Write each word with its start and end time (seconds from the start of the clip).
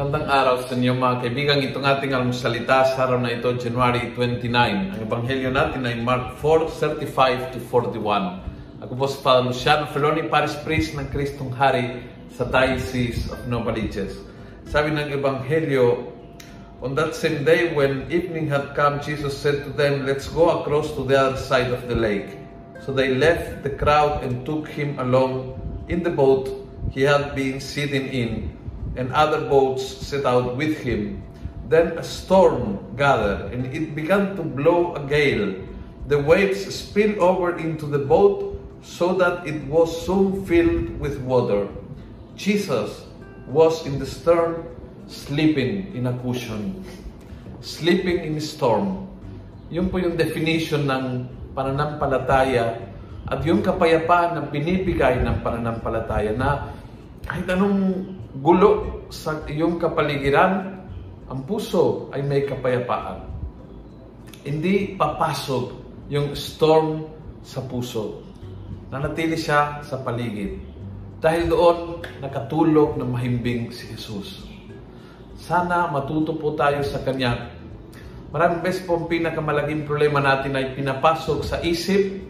Magandang 0.00 0.32
araw 0.32 0.56
sa 0.64 0.72
inyo 0.72 0.96
mga 0.96 1.16
kaibigan. 1.20 1.60
Itong 1.60 1.84
ating 1.84 2.16
almusalita 2.16 2.88
sa 2.88 3.04
araw 3.04 3.20
na 3.20 3.36
ito, 3.36 3.52
January 3.52 4.16
29. 4.16 4.96
Ang 4.96 5.00
ebanghelyo 5.04 5.52
natin 5.52 5.84
ay 5.84 6.00
Mark 6.00 6.40
4:35 6.40 7.52
to 7.52 7.60
41. 7.68 8.80
Ako 8.80 8.96
po 8.96 9.04
si 9.04 9.20
Father 9.20 9.52
Luciano 9.52 9.84
Feloni, 9.92 10.24
Paris 10.24 10.56
Priest 10.64 10.96
ng 10.96 11.04
Kristong 11.12 11.52
Hari 11.52 12.00
sa 12.32 12.48
Diocese 12.48 13.28
of 13.28 13.44
Novaliches. 13.44 14.24
Sabi 14.64 14.96
ng 14.96 15.12
ebanghelyo, 15.12 16.08
On 16.80 16.96
that 16.96 17.12
same 17.12 17.44
day, 17.44 17.76
when 17.76 18.08
evening 18.08 18.48
had 18.48 18.72
come, 18.72 19.04
Jesus 19.04 19.36
said 19.36 19.68
to 19.68 19.70
them, 19.76 20.08
Let's 20.08 20.32
go 20.32 20.64
across 20.64 20.96
to 20.96 21.04
the 21.04 21.20
other 21.20 21.36
side 21.36 21.76
of 21.76 21.92
the 21.92 21.98
lake. 22.00 22.40
So 22.88 22.96
they 22.96 23.12
left 23.12 23.68
the 23.68 23.76
crowd 23.76 24.24
and 24.24 24.48
took 24.48 24.64
him 24.64 24.96
along 24.96 25.60
in 25.92 26.00
the 26.00 26.14
boat 26.16 26.48
he 26.88 27.04
had 27.04 27.36
been 27.36 27.60
sitting 27.60 28.08
in 28.08 28.59
and 28.96 29.12
other 29.12 29.46
boats 29.46 29.84
set 29.84 30.26
out 30.26 30.56
with 30.56 30.78
him. 30.78 31.22
Then 31.70 31.98
a 31.98 32.02
storm 32.02 32.82
gathered, 32.98 33.54
and 33.54 33.70
it 33.70 33.94
began 33.94 34.34
to 34.34 34.42
blow 34.42 34.98
a 34.98 35.02
gale. 35.06 35.54
The 36.10 36.18
waves 36.18 36.66
spilled 36.66 37.22
over 37.22 37.54
into 37.54 37.86
the 37.86 38.02
boat 38.02 38.58
so 38.82 39.14
that 39.14 39.46
it 39.46 39.62
was 39.70 39.92
soon 40.02 40.42
filled 40.46 40.98
with 40.98 41.22
water. 41.22 41.70
Jesus 42.34 43.06
was 43.46 43.86
in 43.86 44.02
the 44.02 44.06
stern, 44.06 44.66
sleeping 45.06 45.94
in 45.94 46.10
a 46.10 46.14
cushion. 46.18 46.82
Sleeping 47.60 48.24
in 48.26 48.34
a 48.34 48.42
storm. 48.42 49.06
Yun 49.70 49.86
po 49.86 50.02
yung 50.02 50.18
definition 50.18 50.90
ng 50.90 51.30
pananampalataya 51.54 52.82
at 53.30 53.38
yung 53.46 53.62
kapayapaan 53.62 54.34
na 54.34 54.42
binibigay 54.42 55.22
ng 55.22 55.38
pananampalataya 55.46 56.34
na 56.34 56.74
kahit 57.22 57.46
anong 57.46 58.18
gulo 58.38 59.02
sa 59.10 59.42
iyong 59.50 59.82
kapaligiran, 59.82 60.78
ang 61.26 61.40
puso 61.46 62.10
ay 62.14 62.22
may 62.22 62.46
kapayapaan. 62.46 63.26
Hindi 64.46 64.94
papasok 64.94 65.64
yung 66.10 66.34
storm 66.34 67.06
sa 67.42 67.62
puso. 67.66 68.22
Nanatili 68.90 69.38
siya 69.38 69.82
sa 69.86 70.02
paligid. 70.02 70.58
Dahil 71.20 71.52
doon, 71.52 72.02
nakatulog 72.18 72.96
na 72.96 73.06
mahimbing 73.06 73.70
si 73.70 73.92
Jesus. 73.94 74.42
Sana 75.36 75.86
matuto 75.86 76.34
po 76.34 76.56
tayo 76.56 76.82
sa 76.82 77.04
Kanya. 77.04 77.52
Maraming 78.30 78.62
beses 78.62 78.86
po 78.86 78.94
ang 78.98 79.06
pinakamalaking 79.10 79.84
problema 79.84 80.22
natin 80.22 80.54
ay 80.54 80.72
pinapasok 80.74 81.38
sa 81.42 81.58
isip, 81.62 82.22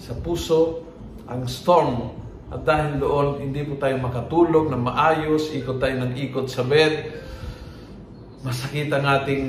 sa 0.00 0.16
puso, 0.18 0.84
ang 1.28 1.44
storm 1.44 2.16
at 2.48 2.64
dahil 2.64 2.96
doon, 2.96 3.28
hindi 3.44 3.60
po 3.60 3.76
tayo 3.76 4.00
makatulog 4.00 4.72
na 4.72 4.80
maayos, 4.80 5.52
ikot 5.52 5.76
tayo 5.76 6.00
ng 6.00 6.16
ikot 6.16 6.48
sa 6.48 6.64
bed, 6.64 7.12
masakit 8.40 8.88
ang 8.88 9.04
ating 9.04 9.46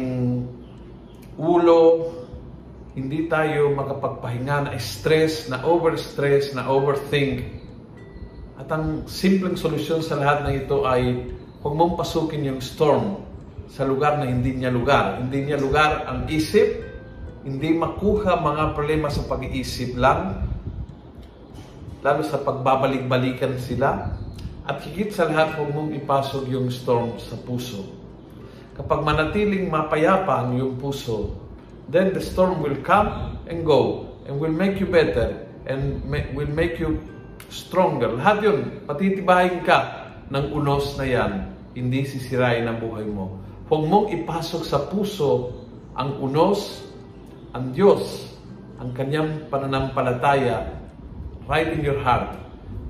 ulo, 1.39 2.11
hindi 3.00 3.31
tayo 3.31 3.72
makapagpahinga 3.72 4.67
na 4.67 4.72
stress, 4.75 5.47
na 5.47 5.64
overstress, 5.64 6.52
na 6.52 6.67
overthink. 6.67 7.47
At 8.59 8.67
ang 8.67 9.08
simpleng 9.08 9.55
solusyon 9.55 10.03
sa 10.03 10.20
lahat 10.20 10.44
ng 10.44 10.53
ito 10.67 10.83
ay 10.83 11.31
huwag 11.64 11.75
mong 11.80 11.95
pasukin 11.95 12.44
yung 12.44 12.59
storm 12.59 13.23
sa 13.72 13.88
lugar 13.88 14.20
na 14.20 14.27
hindi 14.27 14.59
niya 14.59 14.75
lugar. 14.75 15.23
Hindi 15.23 15.47
niya 15.47 15.55
lugar 15.55 16.03
ang 16.03 16.27
isip, 16.27 16.83
hindi 17.47 17.72
makuha 17.80 18.36
mga 18.44 18.75
problema 18.75 19.08
sa 19.08 19.23
pag-iisip 19.23 19.95
lang, 19.95 20.44
lalo 22.00 22.22
sa 22.23 22.39
pagbabalik-balikan 22.39 23.59
sila. 23.59 24.16
At 24.69 24.86
higit 24.86 25.11
sa 25.11 25.28
lahat, 25.28 25.58
huwag 25.58 25.73
mong 25.73 25.92
ipasok 25.97 26.45
yung 26.47 26.69
storm 26.69 27.17
sa 27.17 27.36
puso. 27.42 27.89
Kapag 28.80 29.04
manatiling 29.04 29.67
mapayapa 29.67 30.45
ang 30.45 30.55
iyong 30.55 30.80
puso, 30.80 31.36
then 31.92 32.15
the 32.15 32.23
storm 32.23 32.64
will 32.64 32.77
come 32.86 33.36
and 33.49 33.67
go 33.67 34.08
and 34.30 34.39
will 34.39 34.54
make 34.54 34.80
you 34.80 34.88
better 34.88 35.36
and 35.67 35.99
will 36.32 36.54
make 36.54 36.80
you 36.80 37.02
stronger. 37.52 38.08
Lahat 38.14 38.39
yun, 38.45 38.59
patitibahin 38.88 39.65
ka 39.65 40.08
ng 40.30 40.54
unos 40.54 40.95
na 40.95 41.05
yan, 41.09 41.32
hindi 41.73 42.05
sisirain 42.05 42.70
ang 42.70 42.80
buhay 42.80 43.04
mo. 43.09 43.42
Huwag 43.67 43.83
mong 43.89 44.08
ipasok 44.14 44.64
sa 44.64 44.86
puso 44.88 45.52
ang 45.98 46.15
unos, 46.21 46.86
ang 47.52 47.73
Diyos, 47.73 48.32
ang 48.80 48.95
kanyang 48.95 49.52
pananampalataya 49.52 50.78
right 51.49 51.73
in 51.73 51.82
your 51.82 51.98
heart. 52.05 52.37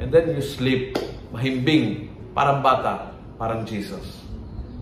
And 0.04 0.12
then 0.12 0.36
you 0.36 0.44
sleep, 0.44 1.00
mahimbing, 1.32 2.12
parang 2.36 2.60
bata, 2.60 3.16
parang 3.40 3.64
Jesus. 3.64 4.20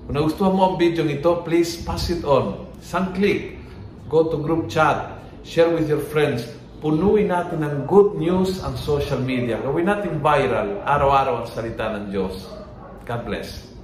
Kung 0.09 0.17
nagustuhan 0.17 0.57
mo 0.57 0.73
ang 0.73 0.75
video 0.81 1.05
ito, 1.05 1.45
please 1.45 1.85
pass 1.85 2.09
it 2.09 2.25
on. 2.25 2.73
Isang 2.81 3.13
click, 3.13 3.61
go 4.09 4.33
to 4.33 4.41
group 4.41 4.65
chat, 4.65 5.21
share 5.45 5.69
with 5.69 5.85
your 5.85 6.01
friends. 6.01 6.49
Punuin 6.81 7.29
natin 7.29 7.61
ng 7.61 7.85
good 7.85 8.17
news 8.17 8.61
ang 8.65 8.77
social 8.77 9.21
media. 9.21 9.61
Gawin 9.61 9.85
natin 9.89 10.21
viral, 10.21 10.81
araw-araw 10.81 11.45
ang 11.45 11.47
salita 11.49 11.93
ng 11.97 12.09
Diyos. 12.09 12.49
God 13.05 13.21
bless. 13.29 13.76